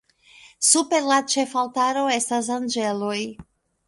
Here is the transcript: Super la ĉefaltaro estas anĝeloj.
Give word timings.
Super 0.67 1.01
la 1.09 1.17
ĉefaltaro 1.33 2.05
estas 2.13 2.49
anĝeloj. 2.57 3.19